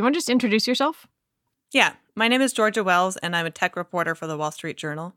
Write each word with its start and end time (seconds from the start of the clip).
You 0.00 0.04
want 0.04 0.14
to 0.14 0.18
just 0.18 0.30
introduce 0.30 0.66
yourself? 0.66 1.06
Yeah, 1.72 1.92
my 2.14 2.26
name 2.26 2.40
is 2.40 2.54
Georgia 2.54 2.82
Wells, 2.82 3.18
and 3.18 3.36
I'm 3.36 3.44
a 3.44 3.50
tech 3.50 3.76
reporter 3.76 4.14
for 4.14 4.26
the 4.26 4.36
Wall 4.36 4.50
Street 4.50 4.78
Journal. 4.78 5.14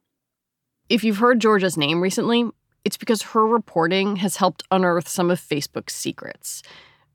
If 0.90 1.06
you've 1.06 1.20
heard 1.20 1.40
Georgia's 1.40 1.78
name 1.78 2.02
recently, 2.02 2.50
it's 2.84 2.98
because 2.98 3.22
her 3.22 3.48
reporting 3.48 4.18
has 4.18 4.36
helped 4.36 4.64
unearth 4.72 5.08
some 5.08 5.32
of 5.32 5.40
Facebook's 5.40 5.96
secrets. 5.96 6.62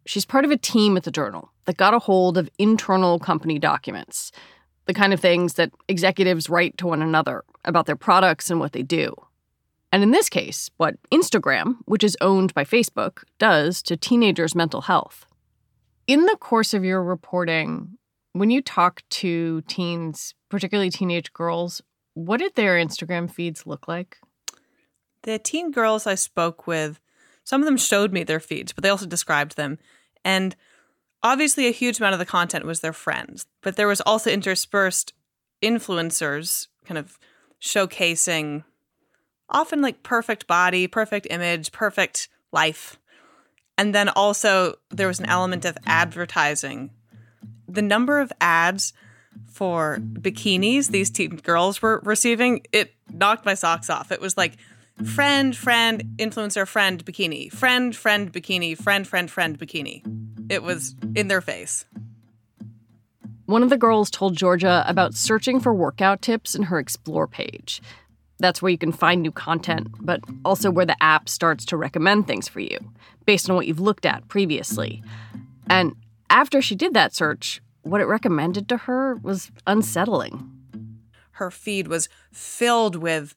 She's 0.07 0.25
part 0.25 0.47
of 0.47 0.51
a 0.51 0.57
team 0.57 0.97
at 0.97 1.03
the 1.03 1.11
Journal 1.11 1.51
that 1.67 1.77
got 1.77 1.93
a 1.93 1.99
hold 1.99 2.39
of 2.39 2.49
internal 2.59 3.19
company 3.19 3.59
documents, 3.59 4.33
the 4.87 4.95
kind 4.95 5.13
of 5.13 5.21
things 5.21 5.55
that 5.55 5.71
executives 5.89 6.49
write 6.49 6.79
to 6.79 6.87
one 6.87 7.03
another 7.03 7.45
about 7.67 7.85
their 7.85 7.97
products 7.97 8.51
and 8.51 8.59
what 8.59 8.73
they 8.73 8.83
do. 8.83 9.15
And 9.93 10.03
in 10.03 10.11
this 10.11 10.31
case, 10.31 10.71
what 10.79 10.97
Instagram, 11.13 11.77
which 11.85 12.03
is 12.03 12.17
owned 12.23 12.55
by 12.55 12.65
Facebook, 12.65 13.25
does 13.39 13.83
to 13.83 13.97
teenagers' 13.97 14.55
mental 14.55 14.81
health. 14.81 15.27
In 16.09 16.25
the 16.25 16.37
course 16.37 16.73
of 16.73 16.87
your 16.87 17.03
reporting, 17.03 17.99
when 18.33 18.49
you 18.49 18.63
talk 18.63 19.03
to 19.11 19.61
teens, 19.69 20.35
particularly 20.49 20.89
teenage 20.89 21.35
girls, 21.35 21.83
what 22.15 22.39
did 22.39 22.55
their 22.55 22.77
Instagram 22.77 23.31
feeds 23.31 23.67
look 23.67 23.87
like? 23.87 24.17
The 25.25 25.39
teen 25.39 25.71
girls 25.71 26.07
I 26.07 26.15
spoke 26.15 26.67
with, 26.67 26.99
some 27.45 27.61
of 27.61 27.67
them 27.67 27.77
showed 27.77 28.11
me 28.11 28.25
their 28.25 28.41
feeds, 28.41 28.73
but 28.73 28.83
they 28.83 28.89
also 28.89 29.05
described 29.05 29.59
them. 29.59 29.79
And 30.25 30.57
obviously, 31.23 31.67
a 31.67 31.73
huge 31.73 31.99
amount 31.99 32.15
of 32.15 32.19
the 32.19 32.25
content 32.25 32.65
was 32.65 32.81
their 32.81 32.95
friends, 32.95 33.47
but 33.61 33.77
there 33.77 33.87
was 33.87 34.01
also 34.01 34.31
interspersed 34.31 35.13
influencers 35.63 36.69
kind 36.87 36.97
of 36.97 37.19
showcasing 37.61 38.65
often 39.51 39.83
like 39.83 40.03
perfect 40.03 40.47
body, 40.47 40.87
perfect 40.87 41.27
image, 41.29 41.71
perfect 41.71 42.31
life. 42.51 42.99
And 43.79 43.95
then 43.95 44.09
also 44.11 44.75
there 44.91 45.07
was 45.07 45.21
an 45.21 45.27
element 45.27 45.65
of 45.65 45.79
advertising. 45.87 46.91
The 47.69 47.81
number 47.81 48.19
of 48.19 48.33
ads 48.41 48.93
for 49.47 49.99
bikinis 50.01 50.89
these 50.89 51.11
teen 51.11 51.37
girls 51.37 51.81
were 51.81 52.01
receiving, 52.05 52.63
it 52.73 52.93
knocked 53.13 53.47
my 53.47 53.55
socks 53.55 53.89
off. 53.89 54.11
It 54.11 54.21
was 54.21 54.37
like 54.37 54.57
friend, 55.05 55.57
friend, 55.57 56.17
influencer, 56.17 56.67
friend, 56.67 57.05
bikini, 57.05 57.51
friend, 57.53 57.95
friend, 57.95 58.33
bikini, 58.33 58.77
friend, 58.77 59.07
friend, 59.07 59.31
friend, 59.31 59.59
bikini. 59.59 60.03
It 60.51 60.63
was 60.63 60.97
in 61.15 61.29
their 61.29 61.41
face. 61.41 61.85
One 63.47 63.63
of 63.63 63.71
the 63.71 63.79
girls 63.79 64.11
told 64.11 64.37
Georgia 64.37 64.85
about 64.87 65.15
searching 65.15 65.61
for 65.61 65.73
workout 65.73 66.21
tips 66.21 66.55
in 66.55 66.65
her 66.65 66.79
Explore 66.79 67.29
page. 67.29 67.81
That's 68.39 68.63
where 68.63 68.71
you 68.71 68.79
can 68.79 68.93
find 68.93 69.23
new 69.23 69.33
content, 69.33 69.89
but 70.01 70.21
also 70.45 70.71
where 70.71 70.87
the 70.87 71.01
app 71.03 71.29
starts 71.29 71.65
to 71.67 71.77
recommend 71.77 72.27
things 72.27 72.49
for 72.49 72.61
you 72.61 72.79
based 73.27 73.51
on 73.51 73.57
what 73.57 73.67
you've 73.67 73.81
looked 73.81 74.07
at 74.07 74.29
previously. 74.29 75.03
And 75.69 75.95
after 76.31 76.63
she 76.63 76.75
did 76.75 76.95
that 76.95 77.15
search, 77.15 77.61
what 77.83 78.01
it 78.01 78.07
recommended 78.07 78.69
to 78.69 78.77
her 78.77 79.17
was 79.17 79.51
unsettling. 79.67 80.51
Her 81.33 81.51
feed 81.51 81.89
was 81.89 82.09
filled 82.33 82.97
with 82.97 83.35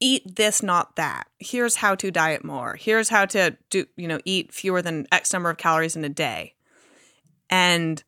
eat 0.00 0.36
this 0.36 0.62
not 0.62 0.96
that. 0.96 1.26
Here's 1.38 1.76
how 1.76 1.94
to 1.96 2.10
diet 2.10 2.44
more. 2.44 2.76
Here's 2.76 3.08
how 3.08 3.26
to 3.26 3.56
do, 3.70 3.86
you 3.96 4.06
know, 4.06 4.20
eat 4.24 4.52
fewer 4.52 4.80
than 4.82 5.06
x 5.10 5.32
number 5.32 5.50
of 5.50 5.56
calories 5.56 5.96
in 5.96 6.04
a 6.04 6.08
day. 6.08 6.54
And 7.50 8.02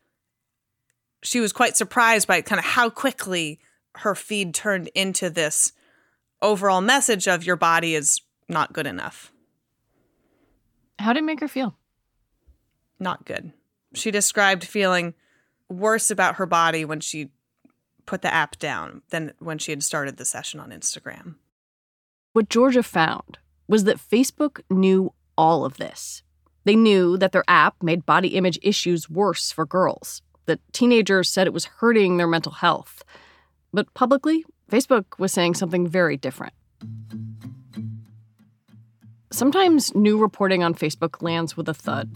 she 1.23 1.41
was 1.41 1.53
quite 1.53 1.77
surprised 1.77 2.29
by 2.29 2.41
kind 2.43 2.59
of 2.59 2.65
how 2.65 2.91
quickly 2.91 3.61
her 3.97 4.15
feed 4.15 4.55
turned 4.55 4.89
into 4.95 5.31
this 5.31 5.73
overall 6.43 6.81
message 6.81 7.27
of 7.27 7.45
your 7.45 7.57
body 7.57 7.95
is 7.95 8.21
not 8.49 8.73
good 8.73 8.87
enough. 8.87 9.33
How 10.99 11.13
did 11.13 11.23
it 11.23 11.27
make 11.27 11.41
her 11.41 11.49
feel? 11.49 11.77
Not 12.99 13.25
good. 13.25 13.53
She 13.95 14.11
described 14.11 14.65
feeling 14.65 15.15
worse 15.69 16.11
about 16.11 16.37
her 16.37 16.47
body 16.47 16.85
when 16.85 17.01
she 17.01 17.31
put 18.07 18.23
the 18.23 18.33
app 18.33 18.59
down 18.59 19.03
than 19.11 19.33
when 19.39 19.59
she 19.59 19.73
had 19.73 19.83
started 19.83 20.17
the 20.17 20.25
session 20.25 20.61
on 20.61 20.71
Instagram. 20.71 21.37
What 22.33 22.49
Georgia 22.49 22.83
found 22.83 23.39
was 23.69 23.85
that 23.85 23.99
Facebook 23.99 24.61
knew 24.69 25.13
all 25.39 25.65
of 25.65 25.79
this. 25.79 26.23
They 26.65 26.77
knew 26.77 27.17
that 27.17 27.33
their 27.33 27.45
app 27.49 27.83
made 27.83 28.05
body 28.05 28.29
image 28.29 28.59
issues 28.63 29.09
worse 29.09 29.51
for 29.51 29.65
girls, 29.65 30.23
that 30.47 30.61
teenagers 30.73 31.31
said 31.31 31.47
it 31.47 31.53
was 31.53 31.65
hurting 31.65 32.17
their 32.17 32.27
mental 32.27 32.53
health. 32.53 33.03
But 33.73 33.93
publicly, 33.95 34.45
Facebook 34.71 35.19
was 35.19 35.33
saying 35.33 35.55
something 35.55 35.89
very 35.89 36.17
different. 36.17 36.55
Sometimes 39.33 39.95
new 39.95 40.17
reporting 40.17 40.63
on 40.63 40.75
Facebook 40.75 41.23
lands 41.23 41.57
with 41.57 41.69
a 41.69 41.75
thud. 41.75 42.11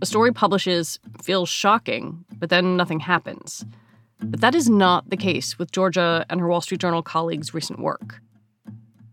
A 0.00 0.06
story 0.06 0.32
publishes, 0.32 0.98
feels 1.22 1.48
shocking, 1.48 2.24
but 2.38 2.50
then 2.50 2.76
nothing 2.76 3.00
happens. 3.00 3.64
But 4.20 4.40
that 4.40 4.54
is 4.54 4.68
not 4.68 5.10
the 5.10 5.16
case 5.16 5.58
with 5.58 5.70
Georgia 5.70 6.26
and 6.28 6.40
her 6.40 6.48
Wall 6.48 6.60
Street 6.60 6.80
Journal 6.80 7.02
colleagues' 7.02 7.54
recent 7.54 7.78
work. 7.78 8.20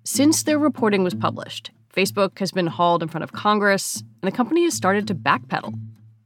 Since 0.04 0.44
their 0.44 0.58
reporting 0.58 1.04
was 1.04 1.14
published, 1.14 1.70
Facebook 1.96 2.40
has 2.40 2.52
been 2.52 2.68
hauled 2.68 3.04
in 3.04 3.10
front 3.10 3.24
of 3.24 3.34
Congress, 3.34 4.02
and 4.22 4.32
the 4.32 4.36
company 4.36 4.64
has 4.64 4.74
started 4.74 5.08
to 5.08 5.16
backpedal, 5.16 5.74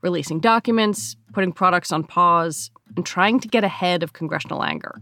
releasing 0.01 0.39
documents, 0.39 1.18
putting 1.33 1.51
products 1.51 1.92
on 1.92 2.06
pause, 2.06 2.71
and 2.95 3.06
trying 3.06 3.39
to 3.42 3.50
get 3.50 3.65
ahead 3.65 4.04
of 4.04 4.13
congressional 4.13 4.63
anger. 4.63 4.95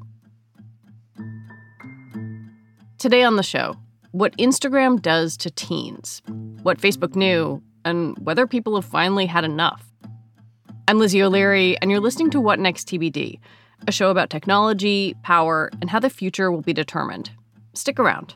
Today 3.02 3.24
on 3.24 3.36
the 3.36 3.42
show, 3.42 3.78
what 4.12 4.38
Instagram 4.38 5.02
does 5.02 5.36
to 5.38 5.50
teens, 5.50 6.22
what 6.62 6.78
Facebook 6.78 7.16
knew, 7.16 7.60
and 7.84 8.16
whether 8.20 8.46
people 8.46 8.76
have 8.76 8.86
finally 8.86 9.26
had 9.26 9.44
enough. 9.44 9.92
I'm 10.88 11.00
Lizzie 11.00 11.24
O'Leary, 11.24 11.76
and 11.82 11.90
you're 11.90 12.00
listening 12.00 12.30
to 12.30 12.40
What 12.40 12.60
Next 12.60 12.88
TBD, 12.88 13.40
a 13.88 13.92
show 13.92 14.12
about 14.12 14.30
technology, 14.30 15.16
power, 15.24 15.72
and 15.82 15.90
how 15.90 16.00
the 16.00 16.12
future 16.12 16.52
will 16.52 16.62
be 16.62 16.74
determined. 16.74 17.32
Stick 17.74 18.00
around. 18.00 18.36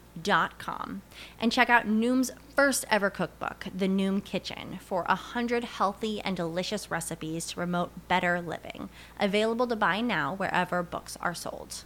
noom.com 0.17 1.01
and 1.39 1.51
check 1.51 1.69
out 1.69 1.87
Noom's 1.87 2.31
first 2.55 2.85
ever 2.89 3.09
cookbook, 3.09 3.67
The 3.73 3.87
Noom 3.87 4.23
Kitchen, 4.23 4.79
for 4.81 5.03
100 5.03 5.63
healthy 5.63 6.21
and 6.21 6.35
delicious 6.35 6.91
recipes 6.91 7.47
to 7.47 7.55
promote 7.55 8.07
better 8.07 8.41
living. 8.41 8.89
Available 9.19 9.67
to 9.67 9.75
buy 9.75 10.01
now 10.01 10.35
wherever 10.35 10.83
books 10.83 11.17
are 11.21 11.33
sold. 11.33 11.85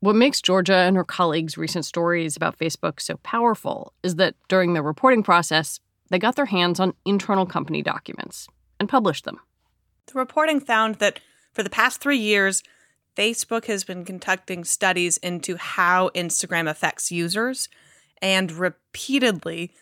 What 0.00 0.16
makes 0.16 0.42
Georgia 0.42 0.74
and 0.74 0.96
her 0.96 1.04
colleagues' 1.04 1.56
recent 1.56 1.86
stories 1.86 2.36
about 2.36 2.58
Facebook 2.58 3.00
so 3.00 3.16
powerful 3.22 3.94
is 4.02 4.16
that 4.16 4.34
during 4.48 4.74
the 4.74 4.82
reporting 4.82 5.22
process, 5.22 5.80
they 6.10 6.18
got 6.18 6.36
their 6.36 6.44
hands 6.44 6.78
on 6.78 6.92
internal 7.06 7.46
company 7.46 7.80
documents 7.80 8.46
and 8.78 8.86
published 8.86 9.24
them. 9.24 9.40
The 10.06 10.18
reporting 10.18 10.60
found 10.60 10.96
that 10.96 11.20
for 11.52 11.62
the 11.62 11.70
past 11.70 12.02
three 12.02 12.18
years, 12.18 12.62
Facebook 13.16 13.66
has 13.66 13.84
been 13.84 14.04
conducting 14.04 14.64
studies 14.64 15.16
into 15.18 15.56
how 15.56 16.10
Instagram 16.14 16.68
affects 16.68 17.12
users, 17.12 17.68
and 18.20 18.50
repeatedly, 18.52 19.72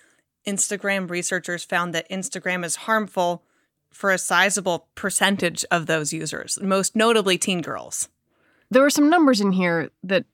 Instagram 0.47 1.09
researchers 1.09 1.65
found 1.65 1.95
that 1.95 2.09
Instagram 2.11 2.65
is 2.65 2.77
harmful 2.77 3.43
for 3.91 4.11
a 4.11 4.19
sizable 4.19 4.89
percentage 4.95 5.65
of 5.71 5.87
those 5.87 6.13
users, 6.13 6.59
most 6.61 6.97
notably 6.97 7.39
teen 7.39 7.61
girls. 7.61 8.09
There 8.71 8.83
were 8.83 8.91
some 8.91 9.11
numbers 9.11 9.41
in 9.41 9.53
here 9.53 9.91
that 10.03 10.25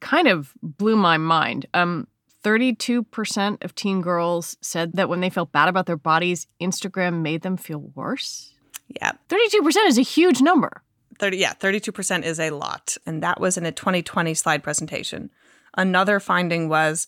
kind 0.00 0.26
of 0.26 0.52
blew 0.62 0.96
my 0.96 1.18
mind. 1.18 1.66
Um, 1.74 2.08
32% 2.42 3.64
of 3.64 3.74
teen 3.74 4.02
girls 4.02 4.56
said 4.60 4.92
that 4.94 5.08
when 5.08 5.20
they 5.20 5.30
felt 5.30 5.52
bad 5.52 5.68
about 5.68 5.86
their 5.86 5.96
bodies, 5.96 6.46
Instagram 6.60 7.22
made 7.22 7.42
them 7.42 7.56
feel 7.56 7.90
worse. 7.94 8.52
Yeah. 8.88 9.12
32% 9.28 9.86
is 9.86 9.98
a 9.98 10.02
huge 10.02 10.42
number. 10.42 10.82
30 11.18 11.36
yeah 11.36 11.54
32% 11.54 12.24
is 12.24 12.40
a 12.40 12.50
lot. 12.50 12.96
And 13.06 13.22
that 13.22 13.40
was 13.40 13.56
in 13.56 13.66
a 13.66 13.72
2020 13.72 14.34
slide 14.34 14.62
presentation. 14.62 15.30
Another 15.76 16.20
finding 16.20 16.68
was 16.68 17.06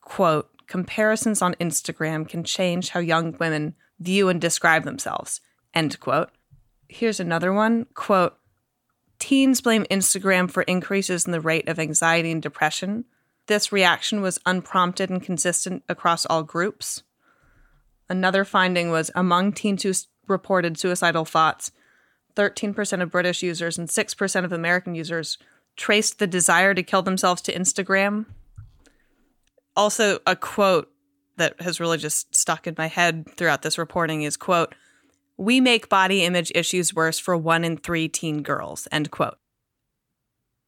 quote 0.00 0.50
comparisons 0.66 1.42
on 1.42 1.54
instagram 1.54 2.28
can 2.28 2.42
change 2.42 2.90
how 2.90 3.00
young 3.00 3.36
women 3.38 3.74
view 4.00 4.28
and 4.28 4.40
describe 4.40 4.84
themselves 4.84 5.40
end 5.74 5.98
quote. 6.00 6.30
Here's 6.88 7.20
another 7.20 7.52
one 7.52 7.86
quote 7.94 8.36
teens 9.18 9.60
blame 9.60 9.84
instagram 9.90 10.50
for 10.50 10.62
increases 10.64 11.26
in 11.26 11.32
the 11.32 11.40
rate 11.40 11.68
of 11.68 11.78
anxiety 11.78 12.30
and 12.30 12.42
depression. 12.42 13.04
This 13.46 13.72
reaction 13.72 14.22
was 14.22 14.40
unprompted 14.46 15.10
and 15.10 15.22
consistent 15.22 15.82
across 15.88 16.24
all 16.26 16.42
groups. 16.42 17.02
Another 18.08 18.44
finding 18.44 18.90
was 18.90 19.10
among 19.14 19.52
teens 19.52 19.82
who 19.82 19.92
reported 20.26 20.78
suicidal 20.78 21.24
thoughts 21.24 21.70
13% 22.36 23.02
of 23.02 23.10
British 23.10 23.42
users 23.42 23.78
and 23.78 23.88
6% 23.88 24.44
of 24.44 24.52
American 24.52 24.94
users 24.94 25.38
traced 25.76 26.18
the 26.18 26.26
desire 26.26 26.74
to 26.74 26.82
kill 26.82 27.02
themselves 27.02 27.42
to 27.42 27.54
Instagram. 27.54 28.26
Also, 29.76 30.20
a 30.26 30.36
quote 30.36 30.90
that 31.36 31.60
has 31.60 31.80
really 31.80 31.98
just 31.98 32.34
stuck 32.34 32.66
in 32.66 32.74
my 32.78 32.86
head 32.86 33.28
throughout 33.36 33.62
this 33.62 33.78
reporting 33.78 34.22
is 34.22 34.36
quote, 34.36 34.74
we 35.36 35.60
make 35.60 35.88
body 35.88 36.22
image 36.24 36.52
issues 36.54 36.94
worse 36.94 37.18
for 37.18 37.36
one 37.36 37.64
in 37.64 37.76
three 37.76 38.08
teen 38.08 38.42
girls, 38.42 38.86
end 38.92 39.10
quote. 39.10 39.36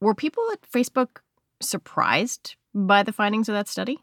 Were 0.01 0.13
people 0.13 0.43
at 0.51 0.69
Facebook 0.69 1.21
surprised 1.61 2.55
by 2.73 3.01
the 3.03 3.13
findings 3.13 3.47
of 3.47 3.53
that 3.53 3.67
study? 3.67 3.99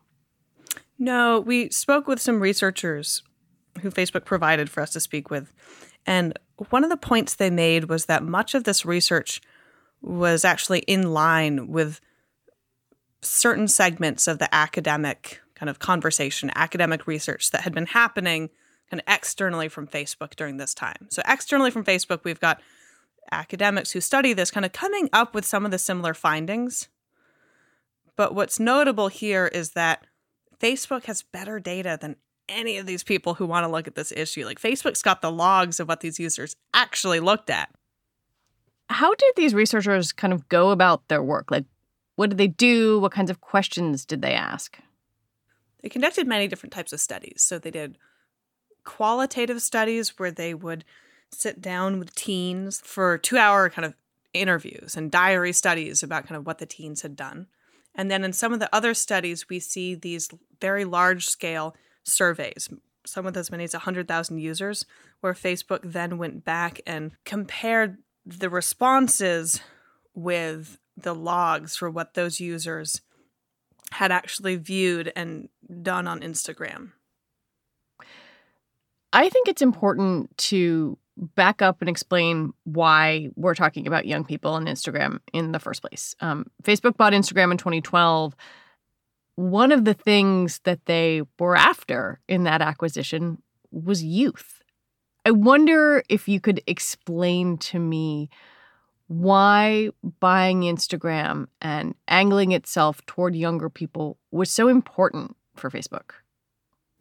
No, 0.99 1.40
we 1.40 1.69
spoke 1.70 2.06
with 2.06 2.20
some 2.20 2.40
researchers 2.40 3.22
who 3.81 3.90
Facebook 3.90 4.25
provided 4.25 4.70
for 4.70 4.82
us 4.82 4.93
to 4.93 5.00
speak 5.00 5.31
with. 5.31 5.52
And 6.06 6.38
one 6.70 6.84
of 6.84 6.90
the 6.90 6.96
points 6.96 7.34
they 7.34 7.50
made 7.50 7.84
was 7.84 8.06
that 8.06 8.22
much 8.22 8.54
of 8.54 8.64
this 8.64 8.84
research 8.84 9.40
was 10.00 10.44
actually 10.44 10.80
in 10.80 11.12
line 11.12 11.68
with 11.68 12.00
certain 13.22 13.69
segments 13.69 14.29
of 14.29 14.38
the 14.38 14.55
academic 14.55 15.40
kind 15.55 15.70
of 15.70 15.79
conversation, 15.79 16.50
academic 16.55 17.06
research 17.06 17.50
that 17.50 17.62
had 17.62 17.74
been 17.74 17.86
happening 17.86 18.50
kind 18.90 19.00
of 19.00 19.12
externally 19.12 19.69
from 19.69 19.86
Facebook 19.86 20.36
during 20.36 20.58
this 20.58 20.74
time. 20.74 21.06
So, 21.08 21.22
externally 21.26 21.70
from 21.70 21.84
Facebook, 21.84 22.24
we've 22.24 22.40
got 22.40 22.60
academics 23.32 23.93
who 23.93 24.00
study 24.00 24.32
this 24.32 24.50
kind 24.50 24.67
of 24.67 24.72
coming 24.72 25.08
up 25.12 25.34
with 25.34 25.44
some 25.44 25.64
of 25.64 25.70
the 25.70 25.79
similar 25.79 26.12
findings. 26.12 26.88
But 28.17 28.34
what's 28.34 28.60
notable 28.60 29.08
here 29.08 29.46
is 29.46 29.70
that 29.70 30.06
Facebook 30.60 31.05
has 31.05 31.22
better 31.22 31.58
data 31.58 31.98
than 32.00 32.17
any 32.48 32.79
of 32.79 32.86
these 32.86 33.03
people 33.03 33.34
who 33.34 33.46
want 33.46 33.65
to 33.65 33.70
look 33.70 33.86
at 33.86 33.94
this 33.94 34.13
issue. 34.13 34.44
Like 34.44 34.60
Facebook's 34.60 35.03
got 35.03 35.22
the 35.22 35.31
logs 35.31 35.81
of 35.81 35.89
what 35.89 36.01
these 36.01 36.19
users 36.19 36.56
actually 36.72 37.20
looked 37.20 37.51
at. 37.51 37.70
How 38.89 39.15
did 39.15 39.32
these 39.36 39.55
researchers 39.55 40.13
kind 40.13 40.32
of 40.32 40.48
go 40.48 40.70
about 40.70 41.08
their 41.08 41.22
work? 41.22 41.51
Like, 41.51 41.65
what 42.17 42.31
did 42.31 42.39
they 42.39 42.48
do? 42.48 43.01
What 43.01 43.13
kinds 43.13 43.31
of 43.31 43.41
questions 43.41 44.05
did 44.05 44.22
they 44.22 44.34
ask? 44.34 44.79
They 45.82 45.89
conducted 45.89 46.27
many 46.27 46.48
different 46.48 46.72
types 46.72 46.93
of 46.93 47.01
studies. 47.01 47.43
So 47.43 47.58
they 47.58 47.70
did 47.70 47.98
qualitative 48.84 49.63
studies 49.63 50.19
where 50.19 50.31
they 50.31 50.55
would 50.55 50.84
sit 51.32 51.60
down 51.60 51.98
with 51.98 52.15
teens 52.15 52.81
for 52.84 53.19
two 53.19 53.36
hour 53.36 53.69
kind 53.69 53.84
of 53.84 53.94
interviews 54.32 54.96
and 54.96 55.10
diary 55.10 55.53
studies 55.53 56.03
about 56.03 56.27
kind 56.27 56.36
of 56.36 56.46
what 56.46 56.58
the 56.58 56.67
teens 56.67 57.03
had 57.03 57.17
done. 57.17 57.46
And 57.94 58.10
then 58.10 58.24
in 58.24 58.32
some 58.32 58.53
of 58.53 58.60
the 58.60 58.74
other 58.74 58.93
studies, 58.93 59.48
we 59.48 59.60
see 59.60 59.94
these 59.94 60.29
very 60.60 60.84
large 60.84 61.27
scale 61.27 61.74
surveys, 62.05 62.69
some 63.05 63.25
with 63.25 63.37
as 63.37 63.51
many 63.51 63.65
as 63.65 63.75
100,000 63.75 64.39
users, 64.39 64.87
where 65.20 65.34
Facebook 65.34 65.81
then 65.82 66.19
went 66.19 66.44
back 66.44 66.81
and 66.87 67.13
compared 67.25 67.99
the 68.25 68.49
responses 68.49 69.61
with 70.15 70.79
the 70.96 71.15
logs 71.15 71.77
for 71.77 71.91
what 71.91 72.15
those 72.15 72.41
users 72.41 73.01
had 73.93 74.11
actually 74.11 74.56
viewed 74.56 75.13
and 75.15 75.49
done 75.82 76.06
on 76.06 76.20
Instagram. 76.20 76.93
I 79.13 79.29
think 79.29 79.49
it's 79.49 79.63
important 79.63 80.37
to 80.39 80.99
back 81.17 81.63
up 81.63 81.81
and 81.81 81.89
explain 81.89 82.53
why 82.65 83.31
we're 83.37 83.55
talking 83.55 83.87
about 83.87 84.06
young 84.06 84.25
people 84.25 84.56
and 84.56 84.67
Instagram 84.67 85.20
in 85.32 85.53
the 85.53 85.61
first 85.61 85.81
place. 85.81 86.17
Um, 86.20 86.51
Facebook 86.65 86.96
bought 86.96 87.13
Instagram 87.13 87.53
in 87.53 87.58
2012 87.58 88.34
one 89.36 89.72
of 89.72 89.84
the 89.84 89.94
things 89.94 90.60
that 90.64 90.86
they 90.86 91.22
were 91.38 91.56
after 91.56 92.20
in 92.29 92.44
that 92.44 92.62
acquisition 92.62 93.43
was 93.70 94.03
youth. 94.03 94.62
I 95.26 95.31
wonder 95.31 96.03
if 96.08 96.29
you 96.29 96.41
could 96.41 96.60
explain 96.67 97.56
to 97.58 97.79
me 97.79 98.29
why 99.08 99.91
buying 100.20 100.62
Instagram 100.62 101.46
and 101.60 101.94
angling 102.08 102.53
itself 102.53 103.05
toward 103.06 103.34
younger 103.34 103.69
people 103.69 104.19
was 104.31 104.50
so 104.50 104.69
important 104.69 105.36
for 105.56 105.70
Facebook. 105.70 106.12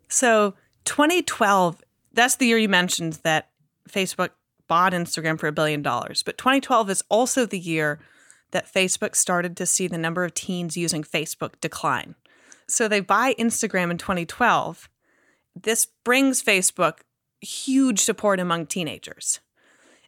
So, 0.10 0.54
2012, 0.86 1.84
that's 2.14 2.36
the 2.36 2.46
year 2.46 2.58
you 2.58 2.70
mentioned 2.70 3.20
that 3.24 3.50
Facebook 3.90 4.30
bought 4.68 4.94
Instagram 4.94 5.40
for 5.40 5.48
a 5.48 5.52
billion 5.52 5.82
dollars. 5.82 6.24
But 6.24 6.38
2012 6.38 6.90
is 6.90 7.04
also 7.10 7.46
the 7.46 7.60
year 7.60 8.00
that 8.52 8.72
Facebook 8.72 9.16
started 9.16 9.58
to 9.58 9.66
see 9.66 9.88
the 9.88 9.98
number 9.98 10.24
of 10.24 10.34
teens 10.34 10.78
using 10.78 11.04
Facebook 11.04 11.54
decline. 11.60 12.16
So 12.68 12.88
they 12.88 13.00
buy 13.00 13.34
Instagram 13.36 13.92
in 13.92 13.98
2012. 13.98 14.90
This 15.56 15.88
brings 16.04 16.42
Facebook 16.42 17.00
huge 17.42 18.00
support 18.00 18.40
among 18.40 18.68
teenagers. 18.68 19.40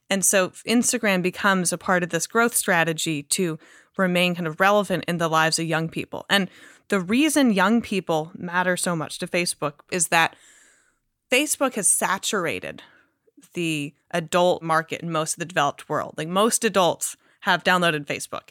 And 0.09 0.23
so 0.23 0.49
Instagram 0.67 1.21
becomes 1.21 1.73
a 1.73 1.77
part 1.77 2.03
of 2.03 2.09
this 2.09 2.27
growth 2.27 2.55
strategy 2.55 3.23
to 3.23 3.59
remain 3.97 4.35
kind 4.35 4.47
of 4.47 4.59
relevant 4.59 5.05
in 5.07 5.17
the 5.17 5.27
lives 5.27 5.59
of 5.59 5.65
young 5.65 5.89
people. 5.89 6.25
And 6.29 6.49
the 6.89 6.99
reason 6.99 7.53
young 7.53 7.81
people 7.81 8.31
matter 8.35 8.77
so 8.77 8.95
much 8.95 9.17
to 9.19 9.27
Facebook 9.27 9.79
is 9.91 10.09
that 10.09 10.35
Facebook 11.31 11.73
has 11.75 11.89
saturated 11.89 12.83
the 13.53 13.93
adult 14.11 14.61
market 14.61 15.01
in 15.01 15.11
most 15.11 15.33
of 15.33 15.39
the 15.39 15.45
developed 15.45 15.89
world. 15.89 16.13
Like 16.17 16.27
most 16.27 16.63
adults 16.63 17.17
have 17.41 17.63
downloaded 17.63 18.05
Facebook. 18.05 18.49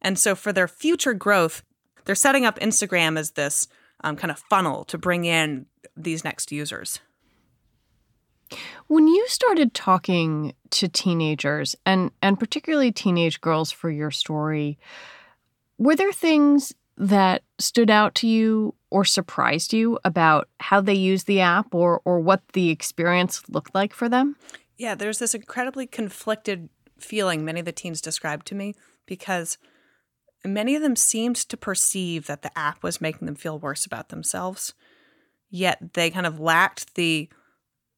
And 0.00 0.18
so 0.18 0.34
for 0.34 0.52
their 0.52 0.68
future 0.68 1.14
growth, 1.14 1.62
they're 2.04 2.14
setting 2.14 2.44
up 2.44 2.58
Instagram 2.60 3.18
as 3.18 3.32
this 3.32 3.68
um, 4.02 4.16
kind 4.16 4.30
of 4.30 4.38
funnel 4.38 4.84
to 4.86 4.98
bring 4.98 5.24
in 5.24 5.66
these 5.96 6.24
next 6.24 6.52
users. 6.52 7.00
When 8.86 9.08
you 9.08 9.26
started 9.28 9.74
talking 9.74 10.54
to 10.70 10.88
teenagers 10.88 11.74
and 11.86 12.10
and 12.20 12.38
particularly 12.38 12.92
teenage 12.92 13.40
girls 13.40 13.72
for 13.72 13.90
your 13.90 14.10
story, 14.10 14.78
were 15.78 15.96
there 15.96 16.12
things 16.12 16.74
that 16.96 17.42
stood 17.58 17.90
out 17.90 18.14
to 18.16 18.28
you 18.28 18.74
or 18.90 19.04
surprised 19.04 19.72
you 19.72 19.98
about 20.04 20.48
how 20.60 20.80
they 20.80 20.94
use 20.94 21.24
the 21.24 21.40
app 21.40 21.74
or 21.74 22.00
or 22.04 22.20
what 22.20 22.42
the 22.52 22.70
experience 22.70 23.42
looked 23.48 23.74
like 23.74 23.94
for 23.94 24.08
them? 24.08 24.36
Yeah, 24.76 24.94
there's 24.94 25.18
this 25.18 25.34
incredibly 25.34 25.86
conflicted 25.86 26.68
feeling 26.98 27.44
many 27.44 27.60
of 27.60 27.66
the 27.66 27.72
teens 27.72 28.00
described 28.00 28.46
to 28.46 28.54
me 28.54 28.74
because 29.06 29.58
many 30.44 30.74
of 30.74 30.82
them 30.82 30.96
seemed 30.96 31.36
to 31.36 31.56
perceive 31.56 32.26
that 32.26 32.42
the 32.42 32.56
app 32.58 32.82
was 32.82 33.00
making 33.00 33.26
them 33.26 33.34
feel 33.34 33.58
worse 33.58 33.86
about 33.86 34.08
themselves. 34.10 34.74
Yet 35.50 35.94
they 35.94 36.10
kind 36.10 36.26
of 36.26 36.40
lacked 36.40 36.94
the 36.94 37.28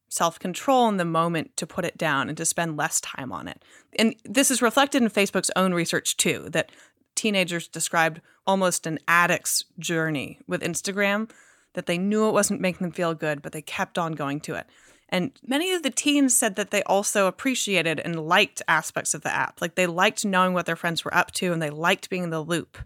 self 0.08 0.38
control 0.38 0.88
in 0.88 0.96
the 0.96 1.04
moment 1.04 1.56
to 1.56 1.66
put 1.66 1.84
it 1.84 1.98
down 1.98 2.28
and 2.28 2.36
to 2.38 2.44
spend 2.44 2.76
less 2.76 3.00
time 3.00 3.32
on 3.32 3.48
it. 3.48 3.64
And 3.98 4.14
this 4.24 4.50
is 4.50 4.62
reflected 4.62 5.02
in 5.02 5.10
Facebook's 5.10 5.50
own 5.56 5.74
research 5.74 6.16
too, 6.16 6.48
that 6.50 6.70
teenagers 7.14 7.66
described 7.66 8.20
almost 8.46 8.86
an 8.86 8.98
addict's 9.08 9.64
journey 9.78 10.38
with 10.46 10.62
Instagram, 10.62 11.30
that 11.74 11.86
they 11.86 11.98
knew 11.98 12.28
it 12.28 12.32
wasn't 12.32 12.60
making 12.60 12.84
them 12.84 12.92
feel 12.92 13.14
good, 13.14 13.42
but 13.42 13.52
they 13.52 13.62
kept 13.62 13.98
on 13.98 14.12
going 14.12 14.40
to 14.40 14.54
it. 14.54 14.66
And 15.08 15.32
many 15.46 15.72
of 15.72 15.82
the 15.82 15.90
teens 15.90 16.36
said 16.36 16.56
that 16.56 16.70
they 16.70 16.82
also 16.82 17.26
appreciated 17.26 18.00
and 18.00 18.26
liked 18.26 18.62
aspects 18.66 19.14
of 19.14 19.22
the 19.22 19.32
app. 19.32 19.60
Like 19.60 19.76
they 19.76 19.86
liked 19.86 20.24
knowing 20.24 20.52
what 20.52 20.66
their 20.66 20.76
friends 20.76 21.04
were 21.04 21.14
up 21.14 21.30
to 21.32 21.52
and 21.52 21.62
they 21.62 21.70
liked 21.70 22.10
being 22.10 22.24
in 22.24 22.30
the 22.30 22.40
loop. 22.40 22.78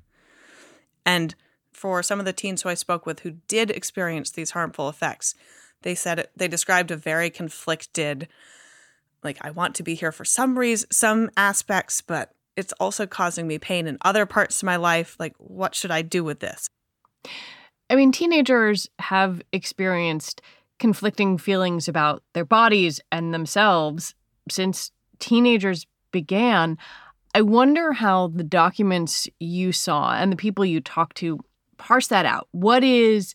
And 1.06 1.34
for 1.72 2.02
some 2.02 2.18
of 2.18 2.26
the 2.26 2.32
teens 2.32 2.62
who 2.62 2.68
I 2.68 2.74
spoke 2.74 3.06
with 3.06 3.20
who 3.20 3.32
did 3.48 3.70
experience 3.70 4.30
these 4.30 4.50
harmful 4.50 4.88
effects, 4.88 5.34
they 5.82 5.94
said 5.94 6.28
they 6.36 6.48
described 6.48 6.90
a 6.90 6.96
very 6.96 7.30
conflicted 7.30 8.28
like 9.22 9.38
I 9.42 9.50
want 9.50 9.74
to 9.76 9.82
be 9.82 9.94
here 9.94 10.12
for 10.12 10.24
some 10.24 10.58
reason, 10.58 10.90
some 10.90 11.30
aspects, 11.36 12.00
but 12.00 12.32
it's 12.56 12.72
also 12.74 13.06
causing 13.06 13.46
me 13.46 13.58
pain 13.58 13.86
in 13.86 13.98
other 14.02 14.24
parts 14.24 14.62
of 14.62 14.66
my 14.66 14.76
life. 14.76 15.16
Like 15.18 15.34
what 15.38 15.74
should 15.74 15.90
I 15.90 16.02
do 16.02 16.22
with 16.24 16.40
this? 16.40 16.68
I 17.88 17.96
mean, 17.96 18.12
teenagers 18.12 18.88
have 18.98 19.42
experienced 19.52 20.42
conflicting 20.80 21.38
feelings 21.38 21.86
about 21.86 22.24
their 22.32 22.44
bodies 22.44 23.00
and 23.12 23.32
themselves 23.32 24.14
since 24.50 24.90
teenagers 25.20 25.86
began. 26.10 26.76
I 27.34 27.42
wonder 27.42 27.92
how 27.92 28.28
the 28.28 28.42
documents 28.42 29.28
you 29.38 29.70
saw 29.70 30.14
and 30.14 30.32
the 30.32 30.36
people 30.36 30.64
you 30.64 30.80
talked 30.80 31.16
to 31.18 31.38
parse 31.76 32.08
that 32.08 32.26
out. 32.26 32.48
What 32.50 32.82
is, 32.82 33.34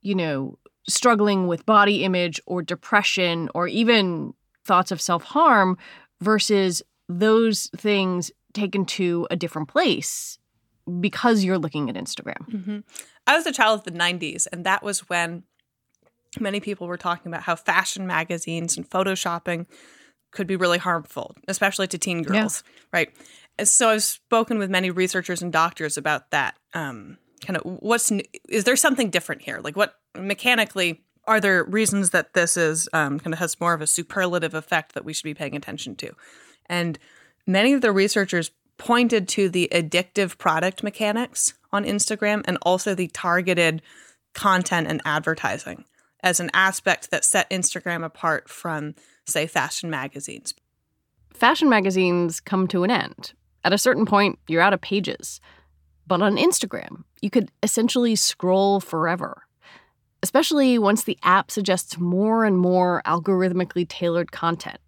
you 0.00 0.14
know, 0.14 0.58
struggling 0.88 1.46
with 1.46 1.66
body 1.66 2.04
image 2.04 2.40
or 2.46 2.62
depression 2.62 3.50
or 3.54 3.68
even 3.68 4.32
thoughts 4.64 4.90
of 4.90 5.00
self 5.00 5.24
harm 5.24 5.76
versus 6.22 6.82
those 7.08 7.68
things 7.76 8.30
taken 8.54 8.86
to 8.86 9.26
a 9.30 9.36
different 9.36 9.68
place 9.68 10.38
because 11.00 11.44
you're 11.44 11.58
looking 11.58 11.90
at 11.90 11.96
Instagram. 11.96 12.48
Mm-hmm. 12.48 12.78
I 13.26 13.36
was 13.36 13.46
a 13.46 13.52
child 13.52 13.80
of 13.80 13.84
the 13.84 13.98
90s, 13.98 14.46
and 14.52 14.64
that 14.64 14.82
was 14.82 15.08
when 15.08 15.42
many 16.40 16.60
people 16.60 16.86
were 16.86 16.96
talking 16.96 17.30
about 17.30 17.42
how 17.42 17.56
fashion 17.56 18.06
magazines 18.06 18.76
and 18.76 18.88
photoshopping 18.88 19.66
could 20.32 20.46
be 20.46 20.56
really 20.56 20.78
harmful, 20.78 21.34
especially 21.48 21.86
to 21.88 21.98
teen 21.98 22.22
girls, 22.22 22.62
yeah. 22.66 22.82
right? 22.92 23.10
So 23.64 23.88
I've 23.88 24.02
spoken 24.02 24.58
with 24.58 24.70
many 24.70 24.90
researchers 24.90 25.42
and 25.42 25.52
doctors 25.52 25.96
about 25.96 26.30
that. 26.30 26.56
Um, 26.74 27.18
kind 27.44 27.56
of 27.56 27.62
what's 27.80 28.10
is 28.48 28.64
there 28.64 28.76
something 28.76 29.10
different 29.10 29.42
here? 29.42 29.60
Like 29.62 29.76
what 29.76 29.94
mechanically 30.16 31.02
are 31.26 31.40
there 31.40 31.64
reasons 31.64 32.10
that 32.10 32.34
this 32.34 32.56
is 32.56 32.88
um, 32.92 33.18
kind 33.18 33.32
of 33.32 33.38
has 33.40 33.60
more 33.60 33.74
of 33.74 33.80
a 33.80 33.86
superlative 33.86 34.54
effect 34.54 34.94
that 34.94 35.04
we 35.04 35.12
should 35.12 35.24
be 35.24 35.34
paying 35.34 35.56
attention 35.56 35.96
to? 35.96 36.12
And 36.66 36.98
many 37.46 37.72
of 37.72 37.80
the 37.80 37.92
researchers 37.92 38.50
pointed 38.78 39.26
to 39.28 39.48
the 39.48 39.68
addictive 39.72 40.38
product 40.38 40.82
mechanics 40.82 41.54
on 41.72 41.84
Instagram 41.84 42.42
and 42.46 42.58
also 42.62 42.94
the 42.94 43.08
targeted 43.08 43.82
content 44.34 44.86
and 44.86 45.00
advertising 45.04 45.84
as 46.26 46.40
an 46.40 46.50
aspect 46.54 47.12
that 47.12 47.24
set 47.24 47.48
Instagram 47.50 48.04
apart 48.04 48.48
from, 48.48 48.96
say, 49.26 49.46
fashion 49.46 49.88
magazines. 49.88 50.54
Fashion 51.32 51.68
magazines 51.68 52.40
come 52.40 52.66
to 52.66 52.82
an 52.82 52.90
end. 52.90 53.32
At 53.64 53.72
a 53.72 53.78
certain 53.78 54.04
point, 54.06 54.40
you're 54.48 54.60
out 54.60 54.72
of 54.72 54.80
pages. 54.80 55.40
But 56.04 56.22
on 56.22 56.36
Instagram, 56.36 57.04
you 57.22 57.30
could 57.30 57.52
essentially 57.62 58.16
scroll 58.16 58.80
forever, 58.80 59.44
especially 60.20 60.80
once 60.80 61.04
the 61.04 61.16
app 61.22 61.52
suggests 61.52 61.96
more 61.96 62.44
and 62.44 62.58
more 62.58 63.02
algorithmically 63.06 63.88
tailored 63.88 64.32
content 64.32 64.78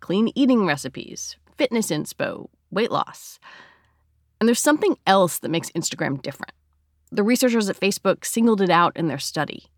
clean 0.00 0.30
eating 0.34 0.64
recipes, 0.64 1.36
fitness 1.56 1.90
inspo, 1.90 2.48
weight 2.70 2.92
loss. 2.92 3.38
And 4.40 4.48
there's 4.48 4.60
something 4.60 4.96
else 5.06 5.40
that 5.40 5.50
makes 5.50 5.70
Instagram 5.72 6.22
different. 6.22 6.52
The 7.10 7.24
researchers 7.24 7.68
at 7.68 7.80
Facebook 7.80 8.24
singled 8.24 8.60
it 8.60 8.70
out 8.70 8.96
in 8.96 9.08
their 9.08 9.18
study. 9.18 9.70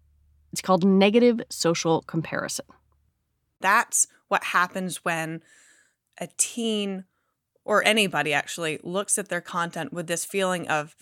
It's 0.53 0.61
called 0.63 0.85
negative 0.85 1.41
social 1.51 2.03
comparison. 2.03 2.67
That's 3.61 4.07
what 4.29 4.45
happens 4.45 5.05
when 5.05 5.43
a 6.21 6.29
teen 6.37 7.05
or 7.65 7.85
anybody 7.85 8.33
actually 8.33 8.79
looks 8.83 9.19
at 9.19 9.29
their 9.29 9.41
content 9.41 9.93
with 9.93 10.07
this 10.07 10.25
feeling 10.25 10.67
of, 10.69 10.97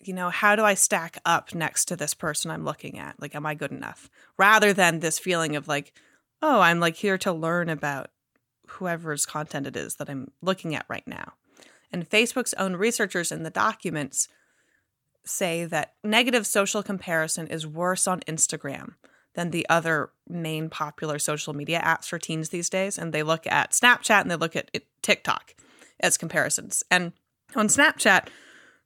you 0.00 0.14
know, 0.14 0.30
how 0.30 0.54
do 0.54 0.62
I 0.64 0.74
stack 0.74 1.18
up 1.24 1.54
next 1.54 1.86
to 1.86 1.96
this 1.96 2.14
person 2.14 2.50
I'm 2.50 2.64
looking 2.64 2.98
at? 2.98 3.20
Like, 3.20 3.34
am 3.34 3.44
I 3.44 3.54
good 3.54 3.72
enough? 3.72 4.08
Rather 4.38 4.72
than 4.72 5.00
this 5.00 5.18
feeling 5.18 5.56
of 5.56 5.66
like, 5.66 5.92
oh, 6.40 6.60
I'm 6.60 6.80
like 6.80 6.96
here 6.96 7.18
to 7.18 7.32
learn 7.32 7.68
about 7.68 8.10
whoever's 8.68 9.26
content 9.26 9.66
it 9.66 9.76
is 9.76 9.96
that 9.96 10.08
I'm 10.08 10.30
looking 10.40 10.74
at 10.74 10.86
right 10.88 11.06
now. 11.06 11.32
And 11.92 12.08
Facebook's 12.08 12.54
own 12.54 12.76
researchers 12.76 13.32
in 13.32 13.42
the 13.42 13.50
documents 13.50 14.28
say 15.26 15.64
that 15.66 15.94
negative 16.04 16.46
social 16.46 16.82
comparison 16.82 17.46
is 17.46 17.66
worse 17.66 18.06
on 18.06 18.20
Instagram 18.20 18.94
than 19.34 19.50
the 19.50 19.66
other 19.68 20.10
main 20.28 20.68
popular 20.70 21.18
social 21.18 21.52
media 21.52 21.80
apps 21.84 22.06
for 22.06 22.18
teens 22.18 22.48
these 22.48 22.70
days. 22.70 22.98
And 22.98 23.12
they 23.12 23.22
look 23.22 23.46
at 23.46 23.72
Snapchat 23.72 24.22
and 24.22 24.30
they 24.30 24.36
look 24.36 24.56
at 24.56 24.70
TikTok 25.02 25.54
as 26.00 26.16
comparisons. 26.16 26.82
And 26.90 27.12
on 27.54 27.68
Snapchat, 27.68 28.28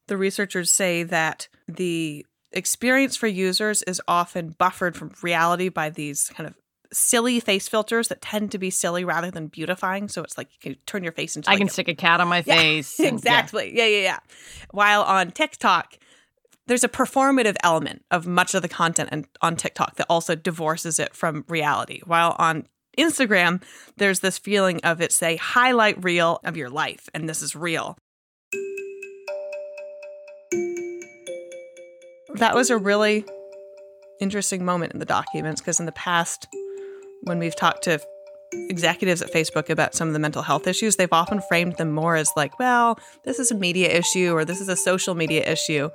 the 0.08 0.16
researchers 0.16 0.70
say 0.70 1.04
that 1.04 1.48
the 1.68 2.26
experience 2.52 3.16
for 3.16 3.28
users 3.28 3.82
is 3.84 4.02
often 4.08 4.56
buffered 4.58 4.96
from 4.96 5.12
reality 5.22 5.68
by 5.68 5.88
these 5.88 6.28
kind 6.30 6.48
of 6.48 6.54
silly 6.92 7.38
face 7.38 7.68
filters 7.68 8.08
that 8.08 8.20
tend 8.20 8.50
to 8.50 8.58
be 8.58 8.70
silly 8.70 9.04
rather 9.04 9.30
than 9.30 9.46
beautifying. 9.46 10.08
So 10.08 10.22
it's 10.22 10.36
like 10.36 10.48
you 10.52 10.72
can 10.72 10.82
turn 10.86 11.04
your 11.04 11.12
face 11.12 11.36
into. 11.36 11.48
I 11.48 11.52
like 11.52 11.58
can 11.58 11.68
a, 11.68 11.70
stick 11.70 11.88
a 11.88 11.94
cat 11.94 12.20
on 12.20 12.28
my 12.28 12.42
face. 12.42 12.98
Yeah, 12.98 13.06
exactly. 13.06 13.76
Yeah. 13.76 13.84
yeah, 13.84 13.96
yeah, 13.96 14.02
yeah. 14.02 14.18
While 14.72 15.02
on 15.02 15.30
TikTok, 15.30 15.96
there's 16.66 16.84
a 16.84 16.88
performative 16.88 17.56
element 17.62 18.04
of 18.10 18.26
much 18.26 18.54
of 18.54 18.62
the 18.62 18.68
content 18.68 19.26
on 19.42 19.56
TikTok 19.56 19.96
that 19.96 20.06
also 20.08 20.34
divorces 20.34 20.98
it 20.98 21.14
from 21.14 21.44
reality. 21.48 22.00
While 22.04 22.36
on 22.38 22.66
Instagram, 22.98 23.62
there's 23.96 24.20
this 24.20 24.38
feeling 24.38 24.80
of 24.84 25.00
it's 25.00 25.22
a 25.22 25.36
highlight 25.36 26.02
reel 26.04 26.40
of 26.44 26.56
your 26.56 26.70
life, 26.70 27.08
and 27.14 27.28
this 27.28 27.42
is 27.42 27.56
real. 27.56 27.96
That 32.34 32.54
was 32.54 32.70
a 32.70 32.78
really 32.78 33.24
interesting 34.20 34.64
moment 34.64 34.92
in 34.92 34.98
the 34.98 35.04
documents 35.04 35.60
because 35.60 35.80
in 35.80 35.86
the 35.86 35.92
past, 35.92 36.46
when 37.22 37.38
we've 37.38 37.56
talked 37.56 37.82
to 37.84 38.00
executives 38.52 39.22
at 39.22 39.32
Facebook 39.32 39.70
about 39.70 39.94
some 39.94 40.08
of 40.08 40.12
the 40.12 40.18
mental 40.18 40.42
health 40.42 40.66
issues, 40.66 40.96
they've 40.96 41.12
often 41.12 41.40
framed 41.48 41.76
them 41.76 41.92
more 41.92 42.16
as 42.16 42.30
like, 42.36 42.58
well, 42.58 42.98
this 43.24 43.38
is 43.38 43.50
a 43.50 43.54
media 43.54 43.88
issue 43.88 44.32
or 44.32 44.44
this 44.44 44.60
is 44.60 44.68
a 44.68 44.76
social 44.76 45.14
media 45.14 45.42
issue. 45.50 45.90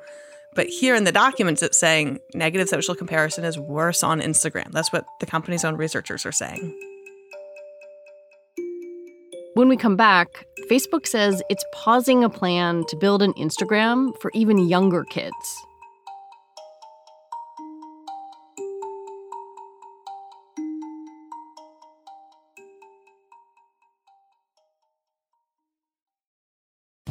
But 0.55 0.67
here 0.67 0.95
in 0.95 1.03
the 1.03 1.11
documents, 1.11 1.61
it's 1.61 1.77
saying 1.77 2.19
negative 2.33 2.69
social 2.69 2.95
comparison 2.95 3.43
is 3.43 3.59
worse 3.59 4.03
on 4.03 4.21
Instagram. 4.21 4.71
That's 4.71 4.91
what 4.91 5.05
the 5.19 5.25
company's 5.25 5.65
own 5.65 5.75
researchers 5.75 6.25
are 6.25 6.31
saying. 6.31 6.73
When 9.55 9.69
we 9.69 9.77
come 9.77 9.95
back, 9.95 10.45
Facebook 10.69 11.07
says 11.07 11.41
it's 11.49 11.63
pausing 11.73 12.23
a 12.23 12.29
plan 12.29 12.83
to 12.87 12.95
build 12.97 13.21
an 13.21 13.33
Instagram 13.33 14.11
for 14.21 14.31
even 14.33 14.67
younger 14.67 15.03
kids. 15.05 15.65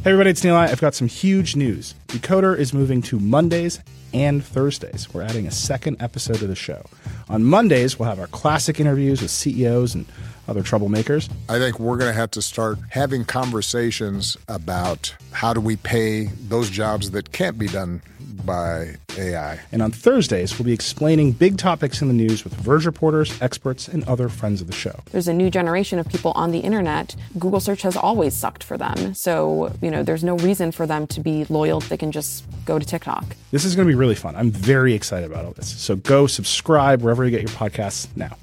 Hey 0.04 0.10
everybody, 0.10 0.32
it's 0.32 0.42
Nilay. 0.42 0.68
I've 0.68 0.82
got 0.82 0.94
some 0.94 1.08
huge 1.08 1.56
news. 1.56 1.94
Decoder 2.08 2.54
is 2.58 2.74
moving 2.74 3.00
to 3.00 3.18
Mondays 3.18 3.80
and 4.12 4.44
Thursdays. 4.44 5.08
We're 5.14 5.22
adding 5.22 5.46
a 5.46 5.50
second 5.50 5.96
episode 6.02 6.42
of 6.42 6.48
the 6.48 6.54
show. 6.54 6.84
On 7.30 7.42
Mondays, 7.42 7.98
we'll 7.98 8.10
have 8.10 8.20
our 8.20 8.26
classic 8.26 8.78
interviews 8.78 9.22
with 9.22 9.30
CEOs 9.30 9.94
and 9.94 10.04
other 10.48 10.62
troublemakers. 10.62 11.30
I 11.48 11.58
think 11.58 11.78
we're 11.78 11.96
going 11.96 12.10
to 12.10 12.18
have 12.18 12.30
to 12.32 12.42
start 12.42 12.78
having 12.90 13.24
conversations 13.24 14.36
about 14.48 15.14
how 15.32 15.52
do 15.52 15.60
we 15.60 15.76
pay 15.76 16.24
those 16.48 16.70
jobs 16.70 17.10
that 17.12 17.32
can't 17.32 17.58
be 17.58 17.66
done 17.66 18.02
by 18.44 18.96
AI. 19.16 19.58
And 19.72 19.82
on 19.82 19.90
Thursdays, 19.90 20.58
we'll 20.58 20.66
be 20.66 20.72
explaining 20.72 21.32
big 21.32 21.56
topics 21.56 22.02
in 22.02 22.08
the 22.08 22.14
news 22.14 22.44
with 22.44 22.52
Verge 22.54 22.86
reporters, 22.86 23.40
experts, 23.40 23.88
and 23.88 24.04
other 24.04 24.28
friends 24.28 24.60
of 24.60 24.66
the 24.66 24.72
show. 24.72 25.00
There's 25.12 25.28
a 25.28 25.32
new 25.32 25.50
generation 25.50 25.98
of 25.98 26.08
people 26.08 26.32
on 26.32 26.50
the 26.50 26.58
internet. 26.58 27.16
Google 27.38 27.60
search 27.60 27.82
has 27.82 27.96
always 27.96 28.34
sucked 28.34 28.62
for 28.62 28.76
them. 28.76 29.14
So, 29.14 29.72
you 29.80 29.90
know, 29.90 30.02
there's 30.02 30.24
no 30.24 30.36
reason 30.38 30.72
for 30.72 30.86
them 30.86 31.06
to 31.08 31.20
be 31.20 31.44
loyal. 31.46 31.80
They 31.80 31.96
can 31.96 32.12
just 32.12 32.44
go 32.64 32.78
to 32.78 32.84
TikTok. 32.84 33.24
This 33.50 33.64
is 33.64 33.74
going 33.74 33.86
to 33.86 33.90
be 33.90 33.98
really 33.98 34.14
fun. 34.14 34.36
I'm 34.36 34.50
very 34.50 34.94
excited 34.94 35.30
about 35.30 35.44
all 35.44 35.52
this. 35.52 35.68
So 35.80 35.96
go 35.96 36.26
subscribe 36.26 37.02
wherever 37.02 37.24
you 37.24 37.30
get 37.30 37.42
your 37.42 37.50
podcasts 37.50 38.08
now. 38.16 38.36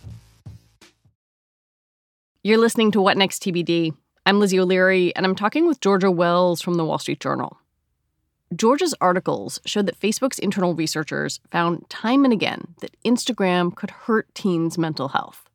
You're 2.44 2.58
listening 2.58 2.90
to 2.94 3.02
What 3.04 3.18
Next 3.18 3.44
TBD. 3.44 3.96
I'm 4.26 4.40
Lizzie 4.40 4.60
O'Leary, 4.60 5.16
and 5.16 5.28
I'm 5.28 5.36
talking 5.36 5.68
with 5.68 5.80
Georgia 5.80 6.10
Wells 6.10 6.60
from 6.60 6.74
the 6.74 6.84
Wall 6.84 6.98
Street 6.98 7.20
Journal. 7.20 7.60
Georgia's 8.56 8.96
articles 9.00 9.60
showed 9.64 9.86
that 9.86 10.00
Facebook's 10.00 10.40
internal 10.40 10.74
researchers 10.74 11.40
found 11.52 11.88
time 11.92 12.24
and 12.24 12.34
again 12.34 12.74
that 12.82 12.98
Instagram 13.06 13.76
could 13.76 13.92
hurt 13.92 14.34
teens' 14.34 14.80
mental 14.80 15.10
health. 15.10 15.52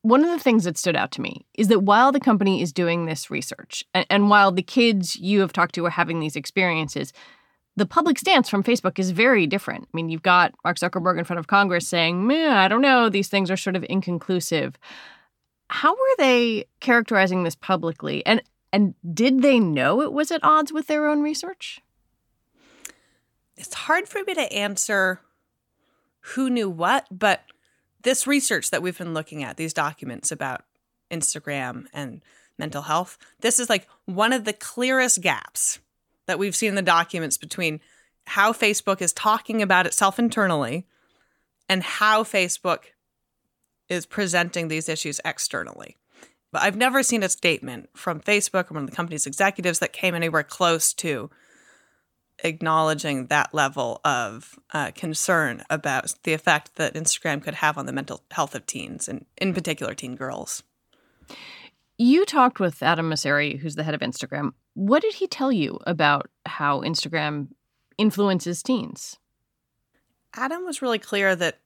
One 0.00 0.24
of 0.24 0.30
the 0.30 0.38
things 0.38 0.64
that 0.64 0.78
stood 0.78 0.96
out 0.96 1.12
to 1.12 1.20
me 1.20 1.44
is 1.52 1.68
that 1.68 1.82
while 1.82 2.12
the 2.12 2.18
company 2.18 2.62
is 2.62 2.72
doing 2.72 3.04
this 3.04 3.30
research, 3.30 3.84
and, 3.92 4.06
and 4.08 4.30
while 4.30 4.52
the 4.52 4.62
kids 4.62 5.16
you 5.16 5.40
have 5.40 5.52
talked 5.52 5.74
to 5.74 5.84
are 5.84 5.90
having 5.90 6.18
these 6.18 6.34
experiences, 6.34 7.12
the 7.76 7.84
public 7.84 8.18
stance 8.18 8.48
from 8.48 8.64
Facebook 8.64 8.98
is 8.98 9.10
very 9.10 9.46
different. 9.46 9.84
I 9.84 9.90
mean, 9.92 10.08
you've 10.08 10.22
got 10.22 10.54
Mark 10.64 10.78
Zuckerberg 10.78 11.18
in 11.18 11.24
front 11.26 11.40
of 11.40 11.46
Congress 11.46 11.86
saying, 11.86 12.30
I 12.32 12.68
don't 12.68 12.80
know, 12.80 13.10
these 13.10 13.28
things 13.28 13.50
are 13.50 13.56
sort 13.58 13.76
of 13.76 13.84
inconclusive. 13.90 14.78
How 15.74 15.92
were 15.92 16.16
they 16.18 16.66
characterizing 16.78 17.42
this 17.42 17.56
publicly? 17.56 18.24
And 18.24 18.40
and 18.72 18.94
did 19.12 19.42
they 19.42 19.58
know 19.58 20.02
it 20.02 20.12
was 20.12 20.30
at 20.30 20.44
odds 20.44 20.72
with 20.72 20.86
their 20.86 21.08
own 21.08 21.20
research? 21.20 21.80
It's 23.56 23.74
hard 23.74 24.06
for 24.08 24.22
me 24.24 24.34
to 24.34 24.52
answer 24.52 25.20
who 26.20 26.48
knew 26.48 26.70
what, 26.70 27.08
but 27.10 27.42
this 28.02 28.24
research 28.24 28.70
that 28.70 28.82
we've 28.82 28.96
been 28.96 29.14
looking 29.14 29.42
at, 29.42 29.56
these 29.56 29.74
documents 29.74 30.30
about 30.30 30.62
Instagram 31.10 31.86
and 31.92 32.22
mental 32.56 32.82
health, 32.82 33.18
this 33.40 33.58
is 33.58 33.68
like 33.68 33.88
one 34.04 34.32
of 34.32 34.44
the 34.44 34.52
clearest 34.52 35.22
gaps 35.22 35.80
that 36.26 36.38
we've 36.38 36.54
seen 36.54 36.68
in 36.68 36.74
the 36.76 36.82
documents 36.82 37.36
between 37.36 37.80
how 38.28 38.52
Facebook 38.52 39.02
is 39.02 39.12
talking 39.12 39.60
about 39.60 39.86
itself 39.86 40.20
internally 40.20 40.86
and 41.68 41.82
how 41.82 42.22
Facebook 42.22 42.93
is 43.88 44.06
presenting 44.06 44.68
these 44.68 44.88
issues 44.88 45.20
externally. 45.24 45.96
But 46.52 46.62
I've 46.62 46.76
never 46.76 47.02
seen 47.02 47.22
a 47.22 47.28
statement 47.28 47.90
from 47.94 48.20
Facebook 48.20 48.70
or 48.70 48.74
one 48.74 48.84
of 48.84 48.90
the 48.90 48.96
company's 48.96 49.26
executives 49.26 49.80
that 49.80 49.92
came 49.92 50.14
anywhere 50.14 50.44
close 50.44 50.92
to 50.94 51.30
acknowledging 52.42 53.26
that 53.26 53.54
level 53.54 54.00
of 54.04 54.58
uh, 54.72 54.90
concern 54.92 55.62
about 55.70 56.14
the 56.24 56.32
effect 56.32 56.76
that 56.76 56.94
Instagram 56.94 57.42
could 57.42 57.54
have 57.54 57.78
on 57.78 57.86
the 57.86 57.92
mental 57.92 58.22
health 58.30 58.54
of 58.54 58.66
teens, 58.66 59.08
and 59.08 59.24
in 59.38 59.54
particular, 59.54 59.94
teen 59.94 60.16
girls. 60.16 60.62
You 61.96 62.24
talked 62.24 62.58
with 62.58 62.82
Adam 62.82 63.10
Mosseri, 63.10 63.58
who's 63.58 63.76
the 63.76 63.84
head 63.84 63.94
of 63.94 64.00
Instagram. 64.00 64.52
What 64.74 65.02
did 65.02 65.14
he 65.14 65.26
tell 65.26 65.52
you 65.52 65.78
about 65.86 66.28
how 66.46 66.80
Instagram 66.80 67.48
influences 67.98 68.62
teens? 68.62 69.18
Adam 70.34 70.64
was 70.64 70.82
really 70.82 70.98
clear 70.98 71.36
that 71.36 71.60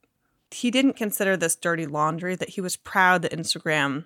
he 0.51 0.71
didn't 0.71 0.95
consider 0.95 1.37
this 1.37 1.57
dirty 1.57 1.87
laundry, 1.87 2.35
that 2.37 2.51
he 2.51 2.61
was 2.61 2.77
proud 2.77 3.23
that 3.23 3.33
Instagram 3.33 4.05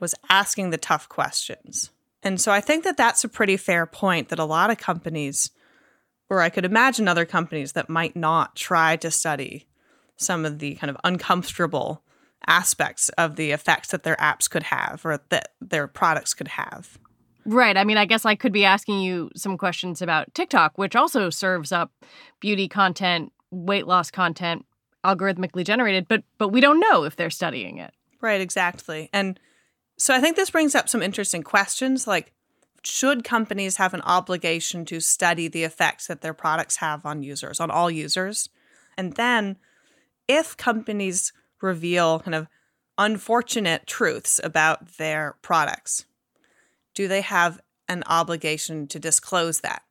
was 0.00 0.14
asking 0.28 0.70
the 0.70 0.78
tough 0.78 1.08
questions. 1.08 1.90
And 2.22 2.40
so 2.40 2.52
I 2.52 2.60
think 2.60 2.84
that 2.84 2.96
that's 2.96 3.24
a 3.24 3.28
pretty 3.28 3.56
fair 3.56 3.86
point 3.86 4.28
that 4.28 4.38
a 4.38 4.44
lot 4.44 4.70
of 4.70 4.78
companies, 4.78 5.50
or 6.28 6.40
I 6.40 6.50
could 6.50 6.64
imagine 6.64 7.08
other 7.08 7.24
companies 7.24 7.72
that 7.72 7.88
might 7.88 8.16
not 8.16 8.56
try 8.56 8.96
to 8.96 9.10
study 9.10 9.66
some 10.16 10.44
of 10.44 10.58
the 10.58 10.74
kind 10.74 10.90
of 10.90 10.96
uncomfortable 11.04 12.02
aspects 12.46 13.08
of 13.10 13.36
the 13.36 13.52
effects 13.52 13.90
that 13.90 14.02
their 14.02 14.16
apps 14.16 14.50
could 14.50 14.64
have 14.64 15.04
or 15.04 15.20
that 15.28 15.52
their 15.60 15.86
products 15.86 16.34
could 16.34 16.48
have. 16.48 16.98
Right. 17.44 17.76
I 17.76 17.84
mean, 17.84 17.96
I 17.96 18.04
guess 18.04 18.24
I 18.26 18.34
could 18.34 18.52
be 18.52 18.64
asking 18.64 19.00
you 19.00 19.30
some 19.34 19.56
questions 19.56 20.02
about 20.02 20.34
TikTok, 20.34 20.76
which 20.76 20.96
also 20.96 21.30
serves 21.30 21.72
up 21.72 21.92
beauty 22.40 22.68
content, 22.68 23.32
weight 23.50 23.86
loss 23.86 24.10
content, 24.10 24.66
algorithmically 25.04 25.64
generated, 25.64 26.06
but 26.08 26.22
but 26.38 26.48
we 26.48 26.60
don't 26.60 26.80
know 26.80 27.04
if 27.04 27.16
they're 27.16 27.30
studying 27.30 27.78
it. 27.78 27.92
Right, 28.20 28.40
exactly. 28.40 29.08
And 29.12 29.38
so 29.96 30.14
I 30.14 30.20
think 30.20 30.36
this 30.36 30.50
brings 30.50 30.74
up 30.74 30.88
some 30.88 31.02
interesting 31.02 31.42
questions 31.42 32.06
like 32.06 32.32
should 32.82 33.24
companies 33.24 33.76
have 33.76 33.94
an 33.94 34.02
obligation 34.02 34.84
to 34.86 35.00
study 35.00 35.48
the 35.48 35.64
effects 35.64 36.06
that 36.06 36.20
their 36.20 36.34
products 36.34 36.76
have 36.76 37.04
on 37.04 37.22
users, 37.22 37.60
on 37.60 37.70
all 37.70 37.90
users? 37.90 38.48
And 38.96 39.14
then 39.14 39.56
if 40.26 40.56
companies 40.56 41.32
reveal 41.60 42.20
kind 42.20 42.34
of 42.34 42.46
unfortunate 42.96 43.86
truths 43.86 44.40
about 44.42 44.96
their 44.96 45.36
products, 45.42 46.04
do 46.94 47.08
they 47.08 47.20
have 47.20 47.60
an 47.88 48.02
obligation 48.06 48.86
to 48.88 48.98
disclose 48.98 49.60
that? 49.60 49.82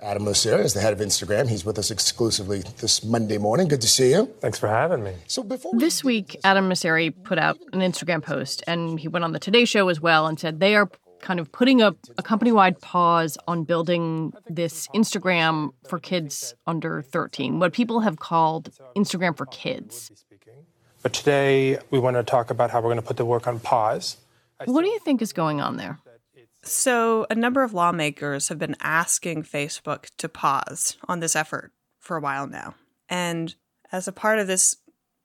Adam 0.00 0.24
Mosseri 0.24 0.64
is 0.64 0.74
the 0.74 0.80
head 0.80 0.92
of 0.92 1.00
Instagram. 1.00 1.48
He's 1.48 1.64
with 1.64 1.76
us 1.76 1.90
exclusively 1.90 2.62
this 2.78 3.02
Monday 3.02 3.36
morning. 3.36 3.66
Good 3.66 3.80
to 3.80 3.88
see 3.88 4.12
you. 4.12 4.26
Thanks 4.40 4.56
for 4.56 4.68
having 4.68 5.02
me. 5.02 5.14
So 5.26 5.42
before 5.42 5.72
This 5.74 6.04
week, 6.04 6.38
Adam 6.44 6.68
Mosseri 6.68 7.12
put 7.24 7.36
out 7.36 7.58
an 7.72 7.80
Instagram 7.80 8.22
post, 8.22 8.62
and 8.68 9.00
he 9.00 9.08
went 9.08 9.24
on 9.24 9.32
the 9.32 9.40
Today 9.40 9.64
Show 9.64 9.88
as 9.88 10.00
well 10.00 10.28
and 10.28 10.38
said 10.38 10.60
they 10.60 10.76
are 10.76 10.88
kind 11.20 11.40
of 11.40 11.50
putting 11.50 11.82
a, 11.82 11.96
a 12.16 12.22
company 12.22 12.52
wide 12.52 12.80
pause 12.80 13.36
on 13.48 13.64
building 13.64 14.32
this 14.46 14.86
Instagram 14.94 15.70
for 15.88 15.98
kids 15.98 16.54
under 16.64 17.02
13, 17.02 17.58
what 17.58 17.72
people 17.72 17.98
have 18.00 18.20
called 18.20 18.70
Instagram 18.96 19.36
for 19.36 19.46
kids. 19.46 20.12
But 21.02 21.12
today 21.12 21.78
we 21.90 21.98
want 21.98 22.16
to 22.16 22.22
talk 22.22 22.50
about 22.50 22.70
how 22.70 22.78
we're 22.78 22.90
going 22.90 22.96
to 23.00 23.02
put 23.02 23.16
the 23.16 23.24
work 23.24 23.48
on 23.48 23.58
pause. 23.58 24.18
What 24.64 24.82
do 24.82 24.88
you 24.88 25.00
think 25.00 25.22
is 25.22 25.32
going 25.32 25.60
on 25.60 25.76
there? 25.76 25.98
So, 26.62 27.26
a 27.30 27.34
number 27.34 27.62
of 27.62 27.72
lawmakers 27.72 28.48
have 28.48 28.58
been 28.58 28.76
asking 28.80 29.44
Facebook 29.44 30.10
to 30.18 30.28
pause 30.28 30.96
on 31.08 31.20
this 31.20 31.36
effort 31.36 31.72
for 32.00 32.16
a 32.16 32.20
while 32.20 32.46
now. 32.46 32.74
And 33.08 33.54
as 33.92 34.08
a 34.08 34.12
part 34.12 34.38
of 34.38 34.46
this 34.46 34.76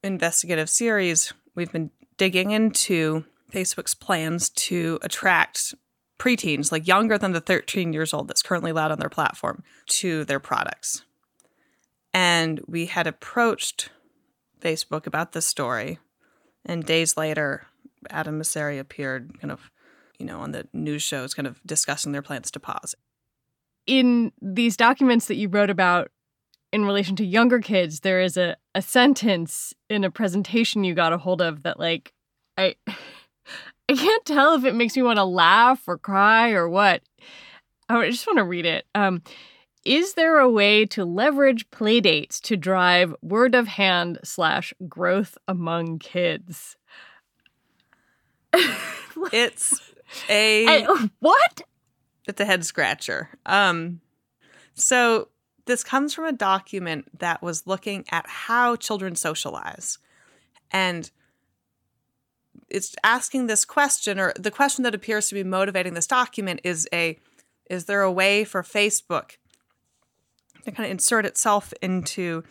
investigative 0.04 0.70
series, 0.70 1.34
we've 1.56 1.72
been 1.72 1.92
digging 2.18 2.52
into 2.52 3.26
Facebook's 3.52 3.96
plans 3.96 4.50
to 4.50 5.00
attract 5.02 5.76
preteens, 6.20 6.72
like 6.72 6.88
younger 6.88 7.18
than 7.18 7.34
the 7.34 7.42
13 7.42 7.94
years 7.94 8.14
old 8.14 8.28
that's 8.28 8.42
currently 8.42 8.72
allowed 8.72 8.92
on 8.92 9.00
their 9.00 9.10
platform, 9.10 9.64
to 9.88 10.24
their 10.26 10.40
products. 10.40 11.04
And 12.14 12.62
we 12.68 12.86
had 12.86 13.08
approached 13.08 13.90
Facebook 14.62 15.08
about 15.08 15.34
this 15.34 15.48
story. 15.48 16.00
And 16.66 16.86
days 16.86 17.18
later, 17.18 17.68
Adam 18.10 18.40
Mosseri 18.40 18.80
appeared 18.80 19.40
kind 19.40 19.52
of 19.52 19.72
you 20.20 20.26
know, 20.26 20.40
on 20.40 20.52
the 20.52 20.68
news 20.74 21.04
shows 21.04 21.34
kind 21.34 21.48
of 21.48 21.62
discussing 21.66 22.12
their 22.12 22.22
plans 22.22 22.52
to 22.52 22.60
pause. 22.60 22.96
In 23.86 24.32
these 24.42 24.78
documents 24.78 25.28
that 25.28 25.36
you 25.36 25.50
wrote 25.50 25.70
about 25.70 26.12
in 26.72 26.86
relation 26.86 27.16
to 27.18 27.26
younger 27.26 27.60
kids, 27.60 28.00
there 28.00 28.22
is 28.22 28.38
a, 28.38 28.56
a 28.74 28.82
sentence 28.82 29.74
in 29.90 30.04
a 30.04 30.12
presentation 30.12 30.84
you 30.84 30.96
got 30.96 31.14
a 31.14 31.18
hold 31.18 31.42
of 31.42 31.64
that 31.64 31.80
like 31.80 32.14
I 32.58 32.76
I 33.90 33.96
can't 33.96 34.26
tell 34.26 34.56
if 34.56 34.64
it 34.64 34.76
makes 34.76 34.96
me 34.96 35.04
want 35.04 35.18
to 35.18 35.26
laugh 35.26 35.84
or 35.88 35.98
cry 35.98 36.52
or 36.52 36.70
what. 36.70 37.02
I 37.90 38.10
just 38.10 38.26
want 38.26 38.38
to 38.38 38.46
read 38.46 38.66
it. 38.66 38.86
Um, 38.96 39.22
is 39.86 40.14
there 40.14 40.40
a 40.40 40.50
way 40.50 40.86
to 40.88 41.04
leverage 41.04 41.70
playdates 41.70 42.40
to 42.42 42.56
drive 42.56 43.14
word 43.22 43.54
of 43.54 43.68
hand 43.68 44.20
slash 44.24 44.74
growth 44.88 45.38
among 45.48 46.00
kids? 46.00 46.78
it's 49.34 49.93
a 50.30 50.66
I, 50.86 51.10
what? 51.20 51.62
It's 52.28 52.40
a 52.40 52.46
head 52.46 52.66
scratcher. 52.66 53.30
Um, 53.46 54.02
so 54.74 55.30
this 55.66 55.84
comes 55.84 56.14
from 56.14 56.26
a 56.26 56.32
document 56.32 57.20
that 57.20 57.42
was 57.42 57.68
looking 57.68 58.06
at 58.12 58.28
how 58.28 58.76
children 58.76 59.16
socialize. 59.16 59.98
And 60.72 61.10
it's 62.70 62.96
asking 63.04 63.48
this 63.48 63.66
question, 63.66 64.20
or 64.20 64.34
the 64.38 64.52
question 64.52 64.84
that 64.84 64.96
appears 64.96 65.30
to 65.30 65.36
be 65.36 65.44
motivating 65.44 65.94
this 65.94 66.08
document 66.08 66.62
is 66.64 66.88
a 66.94 67.20
is 67.70 67.86
there 67.86 68.02
a 68.02 68.12
way 68.12 68.44
for 68.44 68.62
Facebook 68.62 69.38
to 70.66 70.72
kind 70.72 70.86
of 70.86 70.92
insert 70.92 71.26
itself 71.26 71.74
into 71.82 72.44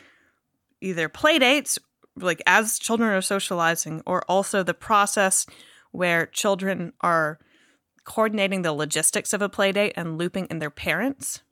either 0.81 1.09
play 1.09 1.39
dates, 1.39 1.79
like 2.17 2.43
as 2.47 2.79
children 2.79 3.11
are 3.11 3.21
socializing, 3.21 4.03
or 4.07 4.23
also 4.23 4.63
the 4.63 4.75
process 4.75 5.47
where 5.91 6.27
children 6.27 6.93
are 7.03 7.39
coordinating 8.05 8.63
the 8.63 8.73
logistics 8.73 9.33
of 9.33 9.43
a 9.43 9.49
play 9.49 9.73
date 9.73 9.93
and 9.97 10.19
looping 10.19 10.47
in 10.51 10.59
their 10.59 10.71
parents? 10.71 11.43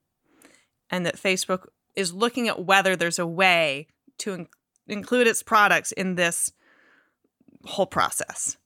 And 0.90 1.06
that 1.06 1.16
Facebook 1.16 1.68
is 1.94 2.12
looking 2.12 2.48
at 2.48 2.64
whether 2.64 2.96
there's 2.96 3.18
a 3.18 3.26
way 3.26 3.86
to 4.18 4.32
in- 4.32 4.48
include 4.88 5.26
its 5.26 5.42
products 5.42 5.92
in 5.92 6.14
this 6.14 6.52
whole 7.64 7.86
process. 7.86 8.56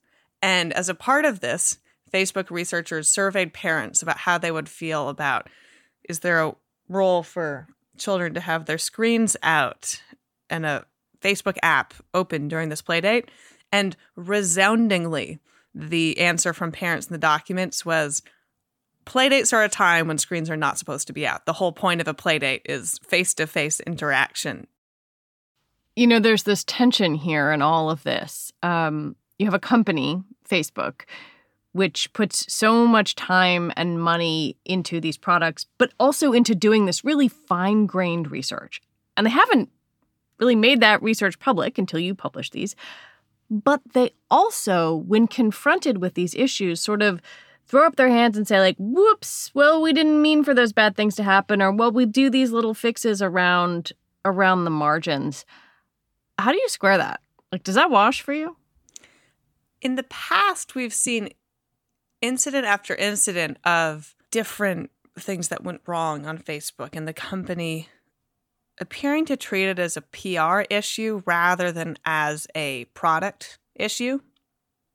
And 0.41 0.73
as 0.73 0.89
a 0.89 0.95
part 0.95 1.25
of 1.25 1.39
this, 1.39 1.79
Facebook 2.11 2.49
researchers 2.49 3.09
surveyed 3.09 3.53
parents 3.53 4.01
about 4.01 4.19
how 4.19 4.37
they 4.37 4.51
would 4.51 4.69
feel 4.69 5.09
about 5.09 5.49
is 6.07 6.19
there 6.19 6.43
a 6.43 6.55
role 6.87 7.23
for 7.23 7.67
children 7.97 8.33
to 8.35 8.39
have 8.39 8.65
their 8.65 8.77
screens 8.77 9.35
out 9.41 10.01
and 10.49 10.65
a 10.65 10.85
Facebook 11.19 11.57
app 11.63 11.93
open 12.13 12.47
during 12.47 12.69
this 12.69 12.81
play 12.81 13.01
date? 13.01 13.29
And 13.71 13.97
resoundingly, 14.15 15.39
the 15.75 16.17
answer 16.19 16.53
from 16.53 16.71
parents 16.71 17.07
in 17.07 17.13
the 17.13 17.19
documents 17.19 17.85
was 17.85 18.23
playdates 19.05 19.53
are 19.53 19.63
a 19.63 19.69
time 19.69 20.07
when 20.07 20.17
screens 20.17 20.49
are 20.49 20.57
not 20.57 20.79
supposed 20.79 21.07
to 21.07 21.13
be 21.13 21.27
out. 21.27 21.45
The 21.45 21.53
whole 21.53 21.73
point 21.73 22.01
of 22.01 22.07
a 22.07 22.13
playdate 22.13 22.61
is 22.65 22.97
face 22.99 23.33
to 23.35 23.45
face 23.45 23.81
interaction. 23.81 24.67
You 25.95 26.07
know, 26.07 26.19
there's 26.19 26.43
this 26.43 26.63
tension 26.63 27.13
here 27.15 27.51
in 27.51 27.61
all 27.61 27.89
of 27.89 28.03
this. 28.03 28.51
Um, 28.63 29.15
you 29.37 29.45
have 29.45 29.53
a 29.53 29.59
company, 29.59 30.23
Facebook, 30.49 31.01
which 31.73 32.11
puts 32.13 32.51
so 32.51 32.87
much 32.87 33.15
time 33.15 33.71
and 33.75 34.01
money 34.01 34.57
into 34.65 35.01
these 35.01 35.17
products, 35.17 35.65
but 35.77 35.93
also 35.99 36.31
into 36.31 36.55
doing 36.55 36.85
this 36.85 37.03
really 37.03 37.27
fine 37.27 37.85
grained 37.85 38.31
research. 38.31 38.81
And 39.17 39.25
they 39.25 39.31
haven't 39.31 39.69
really 40.39 40.55
made 40.55 40.79
that 40.81 41.03
research 41.03 41.37
public 41.39 41.77
until 41.77 41.99
you 41.99 42.15
publish 42.15 42.49
these. 42.49 42.75
But 43.49 43.81
they 43.93 44.11
also, 44.31 44.95
when 44.95 45.27
confronted 45.27 45.99
with 45.99 46.15
these 46.15 46.33
issues, 46.33 46.81
sort 46.81 47.01
of 47.01 47.21
throw 47.67 47.85
up 47.85 47.95
their 47.95 48.09
hands 48.09 48.37
and 48.37 48.47
say, 48.47 48.59
like, 48.59 48.75
whoops, 48.77 49.51
well, 49.53 49.81
we 49.81 49.93
didn't 49.93 50.21
mean 50.21 50.43
for 50.43 50.53
those 50.53 50.73
bad 50.73 50.95
things 50.95 51.15
to 51.15 51.23
happen, 51.23 51.61
or 51.61 51.71
well, 51.71 51.91
we 51.91 52.05
do 52.05 52.29
these 52.29 52.51
little 52.51 52.73
fixes 52.73 53.21
around 53.21 53.91
around 54.23 54.63
the 54.63 54.71
margins. 54.71 55.45
How 56.39 56.51
do 56.51 56.57
you 56.57 56.69
square 56.69 56.97
that? 56.97 57.21
Like, 57.51 57.63
does 57.63 57.75
that 57.75 57.91
wash 57.91 58.21
for 58.21 58.33
you? 58.33 58.57
In 59.81 59.95
the 59.95 60.03
past, 60.03 60.73
we've 60.73 60.93
seen 60.93 61.29
incident 62.21 62.65
after 62.65 62.95
incident 62.95 63.57
of 63.63 64.15
different 64.31 64.89
things 65.17 65.49
that 65.49 65.63
went 65.63 65.81
wrong 65.85 66.25
on 66.25 66.39
Facebook 66.39 66.89
and 66.93 67.07
the 67.07 67.13
company 67.13 67.87
appearing 68.79 69.25
to 69.25 69.37
treat 69.37 69.67
it 69.67 69.79
as 69.79 69.97
a 69.97 70.01
PR 70.01 70.63
issue 70.69 71.21
rather 71.25 71.71
than 71.71 71.97
as 72.05 72.47
a 72.55 72.85
product 72.93 73.59
issue. 73.75 74.19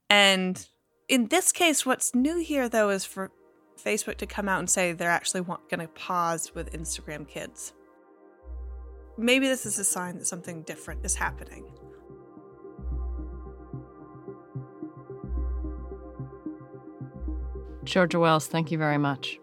And 0.09 0.67
in 1.09 1.29
this 1.29 1.53
case, 1.53 1.87
what's 1.87 2.15
new 2.15 2.39
here 2.39 2.69
though 2.69 2.91
is 2.91 3.05
for 3.05 3.31
Facebook 3.83 4.17
to 4.19 4.27
come 4.27 4.49
out 4.49 4.59
and 4.59 4.69
say 4.69 4.93
they're 4.93 5.11
actually 5.11 5.43
going 5.43 5.81
to 5.81 5.89
pause 5.89 6.55
with 6.55 6.73
Instagram 6.73 7.27
Kids. 7.27 7.73
Maybe 9.17 9.47
this 9.47 9.67
is 9.67 9.79
a 9.79 9.85
sign 9.85 10.19
that 10.19 10.27
something 10.27 10.63
different 10.63 11.05
is 11.05 11.15
happening. 11.15 11.73
Georgia 17.85 18.19
Wells, 18.19 18.47
thank 18.47 18.71
you 18.71 18.79
very 18.79 18.99
much. 18.99 19.39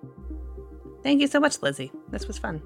Thank 1.03 1.21
you 1.21 1.27
so 1.27 1.39
much, 1.39 1.61
Lizzie. 1.61 1.91
This 2.09 2.27
was 2.27 2.37
fun. 2.37 2.61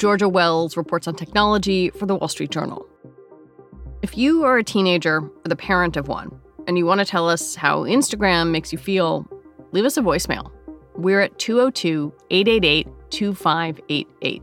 Georgia 0.00 0.30
Wells 0.30 0.78
reports 0.78 1.06
on 1.06 1.14
technology 1.14 1.90
for 1.90 2.06
the 2.06 2.16
Wall 2.16 2.26
Street 2.26 2.50
Journal. 2.50 2.86
If 4.00 4.16
you 4.16 4.44
are 4.44 4.56
a 4.56 4.64
teenager 4.64 5.18
or 5.18 5.42
the 5.44 5.54
parent 5.54 5.94
of 5.98 6.08
one, 6.08 6.40
and 6.66 6.78
you 6.78 6.86
want 6.86 7.00
to 7.00 7.04
tell 7.04 7.28
us 7.28 7.54
how 7.54 7.82
Instagram 7.82 8.50
makes 8.50 8.72
you 8.72 8.78
feel, 8.78 9.28
leave 9.72 9.84
us 9.84 9.98
a 9.98 10.00
voicemail. 10.00 10.50
We're 10.94 11.20
at 11.20 11.38
202 11.38 12.14
888 12.30 12.88
2588. 13.10 14.42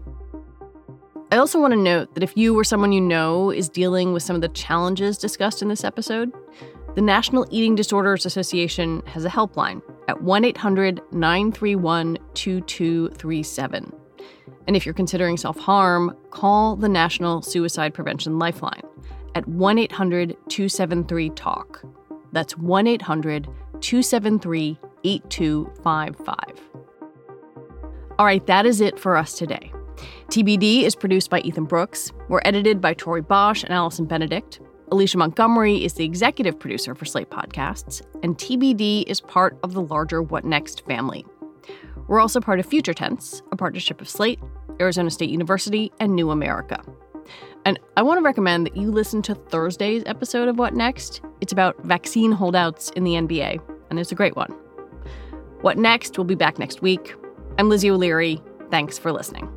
I 1.32 1.38
also 1.38 1.60
want 1.60 1.72
to 1.72 1.80
note 1.80 2.14
that 2.14 2.22
if 2.22 2.38
you 2.38 2.56
or 2.56 2.64
someone 2.64 2.92
you 2.92 3.02
know 3.02 3.50
is 3.50 3.68
dealing 3.68 4.14
with 4.14 4.22
some 4.22 4.36
of 4.36 4.44
the 4.44 4.50
challenges 4.50 5.18
discussed 5.18 5.64
in 5.64 5.70
this 5.70 5.84
episode, 5.84 6.32
the 6.94 7.02
National 7.02 7.48
Eating 7.50 7.74
Disorders 7.74 8.28
Association 8.28 9.02
has 9.08 9.26
a 9.26 9.30
helpline 9.30 9.82
at 10.08 10.22
1 10.22 10.46
800 10.46 11.02
931 11.12 12.20
2237. 12.36 13.97
And 14.68 14.76
if 14.76 14.86
you're 14.86 14.94
considering 14.94 15.38
self 15.38 15.58
harm, 15.58 16.16
call 16.30 16.76
the 16.76 16.90
National 16.90 17.42
Suicide 17.42 17.94
Prevention 17.94 18.38
Lifeline 18.38 18.84
at 19.34 19.48
1 19.48 19.80
800 19.80 20.36
273 20.50 21.30
TALK. 21.32 21.84
That's 22.34 22.58
1 22.58 22.88
800 22.88 23.46
273 23.80 24.78
8255. 25.04 26.38
All 28.20 28.26
right, 28.26 28.46
that 28.48 28.66
is 28.66 28.82
it 28.82 29.00
for 29.00 29.16
us 29.16 29.38
today. 29.38 29.72
TBD 30.30 30.84
is 30.84 30.96
produced 30.96 31.30
by 31.30 31.40
Ethan 31.42 31.66
Brooks. 31.66 32.12
We're 32.28 32.42
edited 32.44 32.82
by 32.82 32.94
Tori 32.94 33.22
Bosch 33.22 33.64
and 33.64 33.72
Allison 33.72 34.06
Benedikt. 34.06 34.60
Alicia 34.92 35.18
Montgomery 35.18 35.84
is 35.84 35.94
the 35.94 36.06
executive 36.06 36.60
producer 36.60 36.96
for 36.96 37.06
Slate 37.06 37.30
Podcasts, 37.30 38.02
and 38.24 38.38
TBD 38.38 39.04
is 39.08 39.22
part 39.22 39.58
of 39.64 39.74
the 39.74 39.82
larger 39.82 40.22
What 40.22 40.46
Next 40.46 40.86
family. 40.86 41.26
We're 42.08 42.22
also 42.22 42.40
part 42.40 42.60
of 42.60 42.66
Future 42.66 42.94
Tense, 42.94 43.42
a 43.52 43.58
partnership 43.58 44.00
of 44.02 44.08
Slate, 44.08 44.40
Arizona 44.80 45.10
State 45.10 45.30
University, 45.30 45.92
and 46.00 46.16
New 46.16 46.32
America. 46.32 46.82
And 47.66 47.80
I 47.98 48.02
want 48.02 48.20
to 48.20 48.24
recommend 48.24 48.66
that 48.66 48.78
you 48.78 48.92
listen 48.92 49.22
to 49.24 49.36
Thursday's 49.36 50.04
episode 50.06 50.48
of 50.48 50.58
What 50.58 50.74
Next. 50.74 51.22
It's 51.42 51.52
about 51.52 51.78
vaccine 51.84 52.32
holdouts 52.32 52.92
in 52.92 53.04
the 53.04 53.14
NBA, 53.14 53.60
and 53.90 54.00
it's 54.00 54.12
a 54.12 54.16
great 54.16 54.36
one. 54.36 54.52
What 55.62 55.78
Next 55.78 56.18
We'll 56.18 56.26
be 56.26 56.36
back 56.36 56.60
next 56.60 56.82
week. 56.82 57.16
I'm 57.58 57.70
Lizzie 57.70 57.92
O'Leary. 57.92 58.42
Thanks 58.70 58.98
for 58.98 59.12
listening. 59.12 59.57